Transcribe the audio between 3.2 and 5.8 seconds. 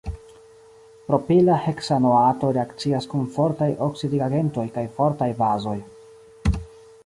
fortaj oksidigagentoj kaj fortaj bazoj.